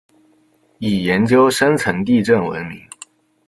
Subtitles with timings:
[0.79, 2.81] 以研究深层地震闻名。